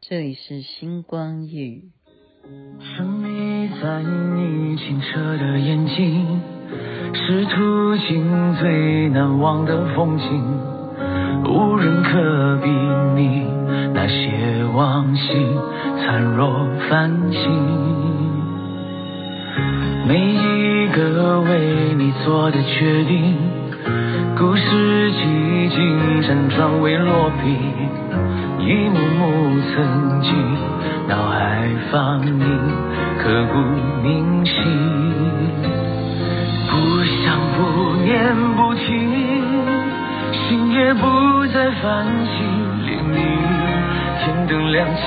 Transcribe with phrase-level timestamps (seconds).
[0.00, 1.90] 这里是星光夜语。
[2.80, 6.40] 沉迷在你清澈的眼睛，
[7.12, 10.24] 是途经最难忘的风景，
[11.44, 12.70] 无人可比
[13.20, 13.44] 拟
[13.92, 15.32] 那些往昔
[16.00, 16.48] 灿若
[16.88, 17.42] 繁星。
[20.06, 23.36] 每一个为你做的决定，
[24.38, 27.58] 故事几经辗转未落笔，
[28.68, 30.30] 一幕幕曾经
[31.08, 32.38] 脑海放映，
[33.18, 33.58] 刻骨
[34.02, 34.52] 铭心。
[36.68, 38.12] 不想不念
[38.58, 38.84] 不听，
[40.34, 42.44] 心也不再泛起
[42.84, 43.16] 涟漪，
[44.20, 45.00] 天灯亮起，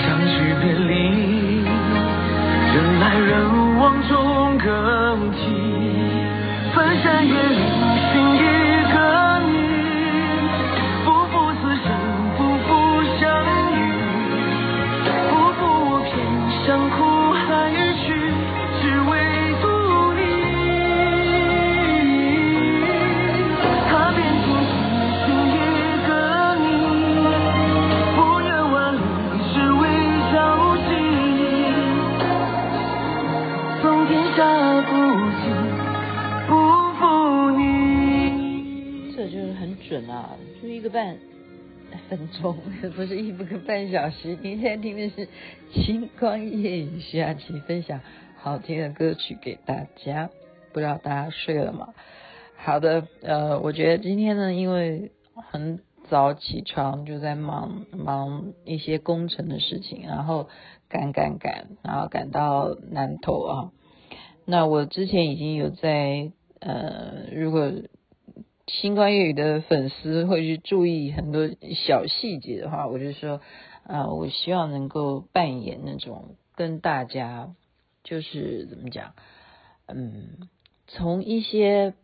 [0.00, 0.94] 相聚别离，
[2.72, 3.66] 人来人。
[3.80, 4.66] 往中更
[5.30, 5.38] 替，
[6.74, 7.58] 翻山越岭
[8.10, 8.38] 寻一
[39.30, 41.16] 就是很准啊，就一个半
[42.08, 42.56] 分钟，
[42.96, 44.36] 不是一个半小时。
[44.42, 45.28] 您现在听的是
[45.72, 48.00] 星光夜雨，徐雅琪分享
[48.36, 50.30] 好听的歌曲给大家。
[50.72, 51.94] 不知道大家睡了吗？
[52.56, 60.48] 好的，呃，我觉得今天呢，因为很早起床，就在忙忙一些工程的事情，然后
[60.88, 63.72] 赶赶赶，然后赶到南投啊。
[64.44, 67.70] 那我之前已经有在呃，如果
[68.68, 71.48] 星光夜语的粉丝会去注意很多
[71.86, 73.40] 小细节的话，我就说
[73.82, 77.54] 啊、呃，我希望能够扮演那种跟大家
[78.04, 79.14] 就是怎么讲，
[79.86, 80.48] 嗯，
[80.86, 81.94] 从一些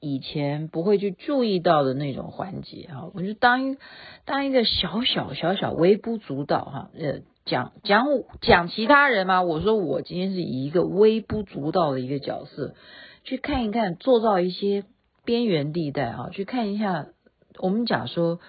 [0.00, 3.76] 以前不会去注意到的那种环节哈，我就当一
[4.24, 7.20] 当一个小小小小微不足道哈，呃。
[7.46, 8.06] 讲讲
[8.40, 9.42] 讲其他人吗？
[9.42, 12.74] 我说我今天是以一个微不足道的一个角色
[13.22, 14.84] 去看一看，做到一些
[15.24, 17.06] 边缘地带啊，去看一下。
[17.58, 18.40] 我们讲说，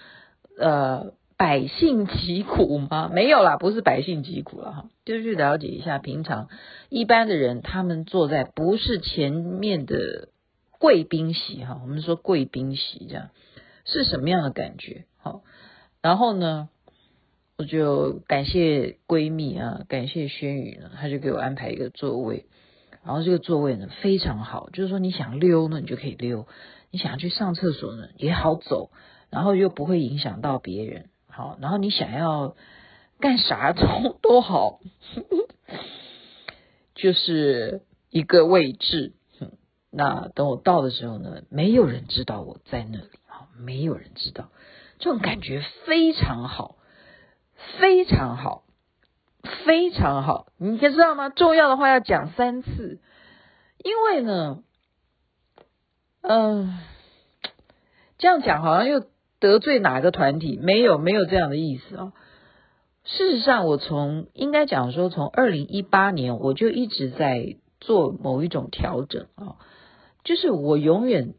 [0.58, 3.10] 呃，百姓疾苦吗？
[3.14, 6.50] 没有啦，不是百姓疾苦了哈，就去了解一下平常
[6.90, 10.30] 一般的人，他们坐在不是前面的
[10.80, 13.30] 贵宾席哈，我们说贵宾席这样
[13.86, 15.06] 是什么样的感觉？
[15.18, 15.42] 好，
[16.02, 16.70] 然后呢？
[17.58, 22.48] 我就感谢闺蜜啊，感谢轩宇呢，他就给我安排一个座位，
[23.06, 26.48] 然后这个座位呢非常好，就是说你想溜呢，你就可以溜；
[26.90, 28.90] 你想要去上厕所呢，也好走，
[29.30, 31.10] 然后又不会影响到别人。
[31.28, 32.56] 好，然后你想要
[33.20, 34.80] 干啥都 都好，
[36.96, 39.14] 就是一个位置。
[39.92, 44.50] 那等我到的时候呢，没有人知道我在那里，好，没有人知道，
[45.00, 46.76] 这种感觉非常好。
[47.80, 48.65] 非常好，
[49.46, 51.30] 非常好，你可知道吗？
[51.30, 53.00] 重要的话要讲三次，
[53.84, 54.64] 因为呢，
[56.22, 56.80] 嗯、
[58.18, 59.06] 这样讲好像又
[59.40, 60.60] 得罪哪个团体？
[60.62, 62.14] 没有，没有这样的意思啊、
[63.04, 69.56] 事实上，我从应该讲说，从二零一八年我就一直在做某一种调整啊、
[70.24, 71.36] 就是我永远。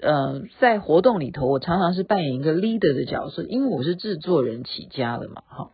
[0.00, 5.70] 呃，在活动里头，我常常是扮演一个 leader 的角色，因为我是制作人起家的嘛，哈。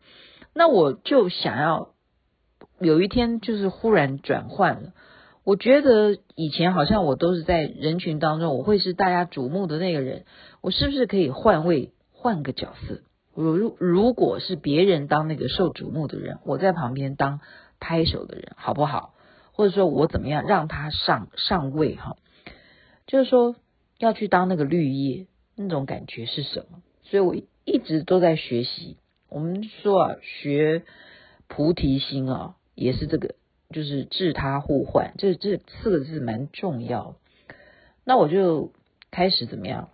[0.59, 1.95] 那我就想要
[2.81, 4.93] 有一天就是忽然转换了，
[5.45, 10.25] 我觉得以前好像我都是在人群当中，我会是大家瞩目的那个人，
[10.61, 13.03] 我是不是可以换位换个角色？
[13.35, 17.41] 如如果是别人当那个受瞩目的人，我在旁边当
[17.79, 19.15] 拍手的人，好不好？
[19.53, 21.95] 或者说我怎么样让他上上位？
[21.95, 22.17] 哈，
[23.07, 23.55] 就是说。
[24.01, 25.27] 要去当那个绿叶，
[25.57, 26.83] 那种感觉是什么？
[27.03, 28.97] 所以我一直都在学习。
[29.29, 30.85] 我们说啊，学
[31.49, 33.35] 菩提心啊，也是这个，
[33.71, 37.17] 就是自他互换，这这四个字蛮重要。
[38.05, 38.73] 那我就
[39.11, 39.91] 开始怎么样？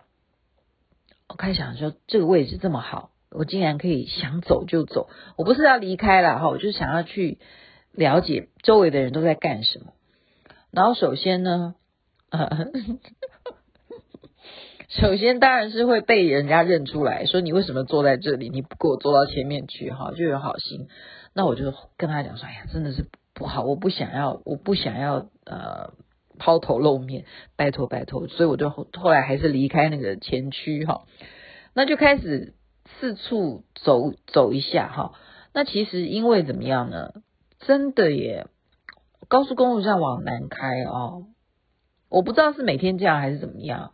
[1.27, 5.09] 我开始想说，这个位置这么好，我竟然可以想走就走。
[5.35, 7.39] 我不是要离开了哈，我就想要去
[7.91, 9.93] 了解周围的人都在干什么。
[10.71, 11.75] 然后首先呢，
[12.29, 12.47] 呃
[14.89, 18.49] 首先当然是会被人家认出来，说你为什么坐在这里？
[18.49, 20.87] 你不给我坐到前面去哈，就有好心。
[21.33, 25.93] 那我就跟他讲说，哎呀，真的是不好，我不想要，我不想要呃
[26.37, 28.27] 抛头露面，拜托拜托。
[28.27, 31.05] 所以我就后后来还是离开那个前区哈，
[31.73, 32.53] 那就开始
[32.99, 35.13] 四处走走一下哈。
[35.53, 37.11] 那其实因为怎么样呢？
[37.59, 38.45] 真的耶，
[39.27, 41.25] 高速公路上往南开哦，
[42.09, 43.93] 我不知道是每天这样还是怎么样。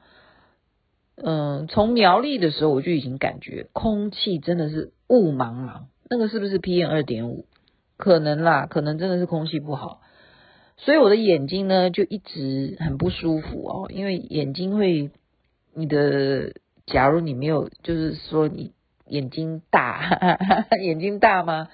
[1.23, 7.45] 嗯，从苗栗的时候我就已经感觉空气真的是雾茫茫，那个是不是 PM 二点五？
[7.97, 10.01] 可能啦，可能真的是空气不好，
[10.77, 15.11] 所以我的眼睛呢就一直很不舒服哦，因为眼睛会，
[15.75, 16.53] 你的，
[16.87, 18.73] 假如你没有，就是说你
[19.05, 20.37] 眼睛大，
[20.81, 21.67] 眼睛大吗？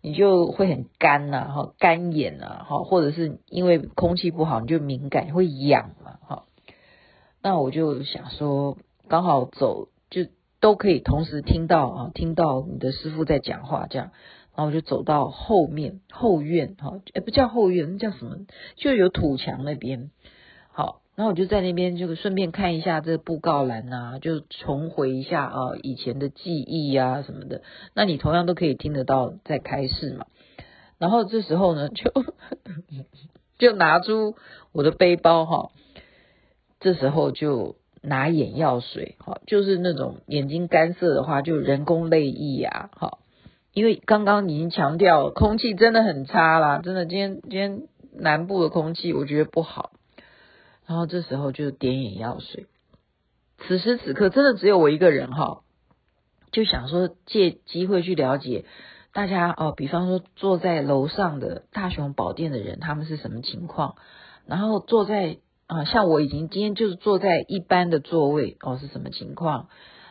[0.00, 6.44] 你就会很干呐，哈，干眼呐，哈，或者是因为空气不好，你就敏感会痒嘛，哈。
[7.42, 8.78] 那我就想说。
[9.08, 10.26] 刚好走就
[10.60, 14.12] 都可以同时听到啊，听到你的师父在讲话这样，
[14.54, 18.36] 然后我就走到后面后院哈，哎不叫后院，那叫什么？
[18.76, 20.10] 就有土墙那边。
[20.70, 27.62] 好，然后我就在那边就顺便看一下这布告栏啊，就重回一下啊以前的记忆、啊、什么的。
[27.94, 30.26] 那你同样都可以听得到在开示嘛。
[30.98, 32.12] 然后这时候呢，就
[33.58, 34.36] 就拿出
[34.70, 35.70] 我的背包哈，
[36.78, 37.76] 这时候就。
[38.02, 43.20] 拿眼药水，好，就是那种眼睛干涩的话，就人工泪液呀，好，
[43.72, 47.82] 因为刚刚已经强调空气真的很差啦，真的，今天今天
[48.12, 49.92] 南部的空气我觉得不好，
[50.84, 52.66] 然后这时候就点眼药水，
[53.58, 55.62] 此时此刻真的只有我一个人哈，
[56.50, 58.64] 就想说借机会去了解
[59.12, 63.94] 大家哦，比方说坐在楼上的大雄宝殿的人，他们是什么情况，
[64.44, 65.38] 然后坐在。
[65.66, 69.68] 啊，像我已经今天就是坐在一般的座位哦，是什么情况？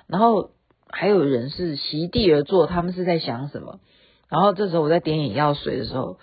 [0.07, 0.51] 然后
[0.89, 3.79] 还有人是席地而坐，他们是在想什么？
[4.27, 6.17] 然后这时候我在点眼药水的时候，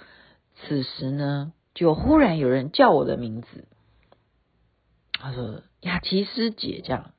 [0.57, 3.69] 此时呢，就忽然有人叫我的名字，
[5.13, 7.13] 他说雅琪师姐这样。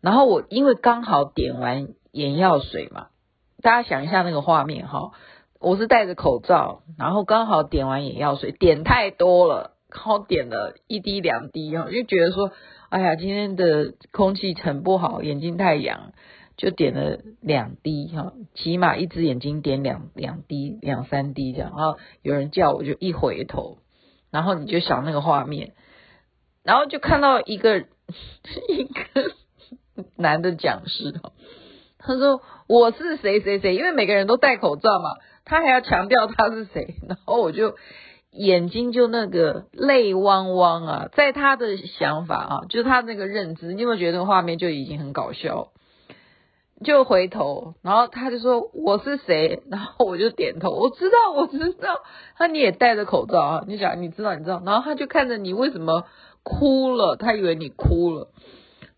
[0.00, 3.08] 然后我因为刚好点完眼药水嘛，
[3.62, 5.10] 大家想一下那个画面哈，
[5.58, 9.77] 我是戴着口罩，然后刚好点完眼药水，点太多了。
[9.90, 12.52] 好点了一滴两滴哈，就觉得说，
[12.90, 16.12] 哎呀，今天的空气很不好，眼睛太痒，
[16.58, 21.72] 就点了两滴哈，起码一只眼睛点两两滴两三滴这样。
[21.74, 23.78] 然后有人叫我就一回头，
[24.30, 25.72] 然后你就想那个画面，
[26.62, 27.78] 然后就看到一个
[28.68, 29.32] 一个
[30.16, 31.32] 男的讲师哈，
[31.98, 37.74] 他说我是谁谁谁，因为每个人都戴口罩嘛，他还要强调他是谁，然后我就。
[38.38, 45.68] 眼睛就那个泪汪汪啊，在他的想法啊，就他那个认知，你有没有觉得那个画面就已经很搞笑？
[46.84, 52.02] 就回头，然后他就说我是谁，然后我就点头，我知道，我知道。
[52.36, 56.04] 他你也戴着口罩啊，你想你知道你知道，然后他就看着你为什么
[56.44, 58.28] 哭了，他以为你哭了，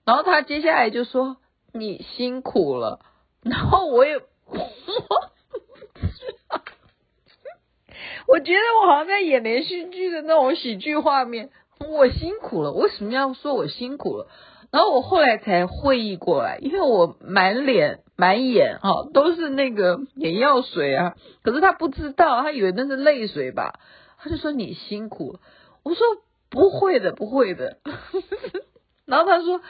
[0.05, 1.39] 然后他接下来就说
[1.73, 3.01] 你辛苦了，
[3.43, 4.21] 然后我也。
[8.27, 11.51] 我觉得我好像在演连续剧的那种喜剧画面。
[11.79, 14.27] 我辛苦了，为什么要说我辛苦了？
[14.71, 21.15] 然后我后来才会意过来，因为我满脸满眼哈都是那个眼药水啊。
[21.43, 23.81] 可是他不知道，他以为那是泪水吧？
[24.19, 25.41] 他就说你辛苦了。
[25.83, 26.07] 我说
[26.51, 27.79] 不会的，不会的。
[29.07, 29.61] 然后他说，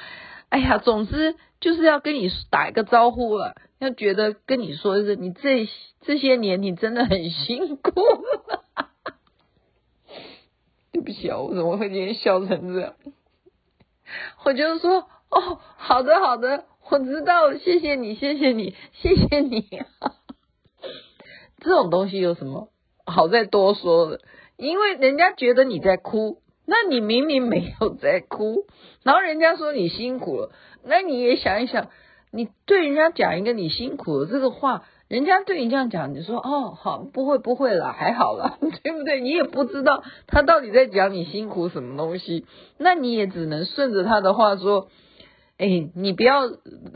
[0.49, 3.55] 哎呀，总之就是要跟你打一个招呼了。
[3.81, 5.67] 要觉得跟你说的是，你这
[6.03, 7.90] 这些年你真的很辛苦。
[10.93, 12.95] 对不起啊，我怎么会今天笑成这样？
[14.45, 19.66] 我就说，哦，好的好的，我知道了，谢谢你，谢谢你，谢谢你。
[21.61, 22.69] 这种东西有什么
[23.07, 24.21] 好再多说的？
[24.59, 28.66] 因为人家觉得你在哭，那你明明没有在哭，
[29.05, 30.52] 然后人家说你辛苦了，
[30.85, 31.88] 那你也想一想。
[32.33, 39.21] 你对人家讲一个你辛苦了这个话，人家对你这样讲，你说哦好，不会不会啦，还好啦， 对不对？
[39.21, 42.47] 你也不知道他到底在讲你辛苦什么东西，
[42.79, 44.87] 那你也只能顺着他的话说，
[45.59, 46.49] 哎，你不要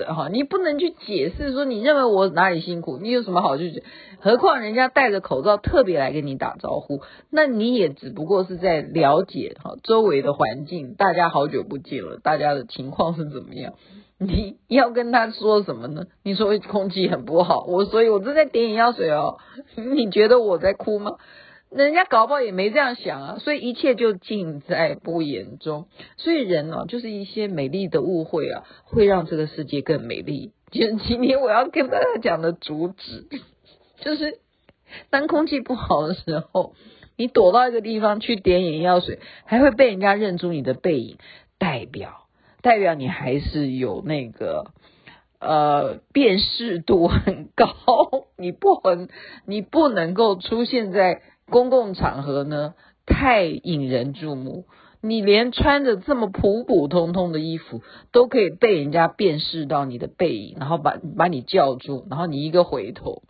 [0.06, 3.82] 哈，你不能去解释说你认为我哪里辛苦，你有什么好去解？
[4.20, 7.00] 何况人家戴着口罩特别来跟你打招呼，
[7.30, 13.74] 那你也只不过是在了解哈周围的环境，大家好久不见了，大家的情况是怎么样？
[14.18, 16.06] 你要跟他说什么呢？
[16.22, 19.38] 你说空气很不好，我所以我正在点眼药水哦。
[19.76, 21.18] 你觉得我在哭吗？
[21.70, 25.88] 人家搞不好也没这样想啊，所以一切就尽在不言中。
[26.16, 30.52] 所以人哦，就是一些美丽的误会啊，会让这个世界更美丽。
[30.70, 33.26] 就是今天我要跟大家讲的主旨，
[34.00, 34.38] 就是
[35.10, 36.74] 当空气不好的时候，
[37.16, 41.18] 你躲到一个地方去点眼药水，还会被人家认出你的背影，
[41.58, 42.23] 代表。
[42.64, 44.72] 代表你还是有那个
[45.38, 47.76] 呃辨识度很高，
[48.38, 49.10] 你不很
[49.44, 52.72] 你不能够出现在公共场合呢，
[53.04, 54.64] 太引人注目。
[55.02, 63.22] 你连穿着这么普普通通的衣服，都可以被人家辨识到你的背影，然后把把你叫住，然后你一个回头，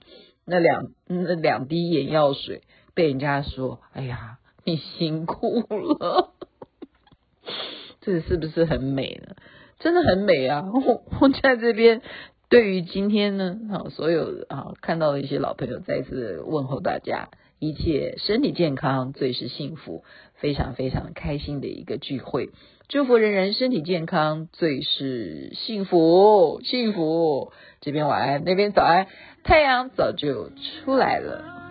[0.47, 2.63] 那两那两滴眼药水
[2.95, 6.34] 被人家说，哎呀，你辛苦了，
[8.05, 9.35] 这是不是很美呢？
[9.81, 10.65] 真的很美啊！
[10.73, 12.03] 我我在这边，
[12.49, 17.29] 对于今天呢，好，所有啊看到的一些老朋友，再次问候大家。
[17.61, 22.51] 一切身体健康，最是幸福，非常非常开心的一个聚会。
[22.89, 27.53] 祝福人人身体健康，最是幸福，幸福。
[27.81, 29.07] 这边晚安，那边早安，
[29.45, 31.64] 太阳早就出来了。